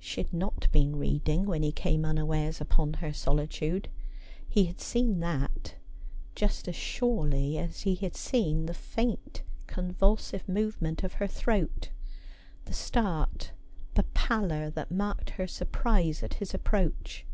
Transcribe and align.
She 0.00 0.22
had 0.22 0.32
not 0.32 0.72
been 0.72 0.96
read 0.96 1.28
ing 1.28 1.44
when 1.44 1.62
he 1.62 1.70
came 1.70 2.06
unawares 2.06 2.58
upon 2.58 2.94
her 2.94 3.12
solitude. 3.12 3.90
He 4.48 4.64
had 4.64 4.80
seen 4.80 5.20
that; 5.20 5.74
just 6.34 6.66
as 6.68 6.74
surely 6.74 7.58
as 7.58 7.82
he 7.82 7.94
had 7.96 8.16
seen 8.16 8.64
the 8.64 8.72
faint 8.72 9.42
convulsive 9.66 10.48
move 10.48 10.80
ment 10.80 11.04
of 11.04 11.12
her 11.20 11.26
throat, 11.26 11.90
the 12.64 12.72
start, 12.72 13.50
the 13.92 14.04
pallor 14.14 14.70
that 14.70 14.90
marked 14.90 15.28
her 15.36 15.46
surprise 15.46 16.22
at 16.22 16.32
his 16.40 16.54
approach. 16.54 17.26